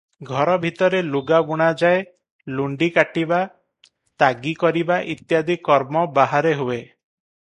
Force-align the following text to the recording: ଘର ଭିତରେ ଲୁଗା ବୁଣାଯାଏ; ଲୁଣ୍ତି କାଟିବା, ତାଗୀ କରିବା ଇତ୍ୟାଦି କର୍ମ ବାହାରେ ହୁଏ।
ଘର 0.27 0.53
ଭିତରେ 0.61 1.01
ଲୁଗା 1.15 1.41
ବୁଣାଯାଏ; 1.49 1.99
ଲୁଣ୍ତି 2.59 2.87
କାଟିବା, 2.95 3.41
ତାଗୀ 4.23 4.55
କରିବା 4.65 4.97
ଇତ୍ୟାଦି 5.15 5.59
କର୍ମ 5.69 6.03
ବାହାରେ 6.17 6.55
ହୁଏ। 6.63 6.79